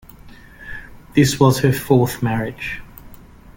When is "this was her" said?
1.13-1.71